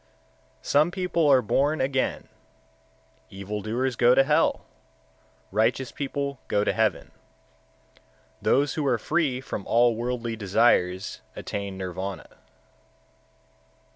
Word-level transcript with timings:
126. 0.63 0.67
Some 0.71 0.89
people 0.89 1.27
are 1.27 1.43
born 1.43 1.79
again; 1.79 2.27
evil 3.29 3.61
doers 3.61 3.95
go 3.95 4.15
to 4.15 4.23
hell; 4.23 4.65
righteous 5.51 5.91
people 5.91 6.39
go 6.47 6.63
to 6.63 6.73
heaven; 6.73 7.11
those 8.41 8.73
who 8.73 8.87
are 8.87 8.97
free 8.97 9.39
from 9.41 9.63
all 9.67 9.95
worldly 9.95 10.35
desires 10.35 11.21
attain 11.35 11.77
Nirvana. 11.77 12.29